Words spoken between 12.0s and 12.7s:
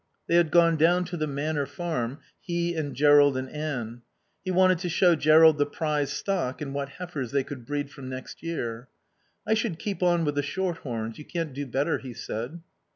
said.